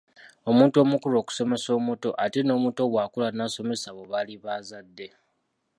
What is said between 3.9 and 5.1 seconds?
abo baliba azadde.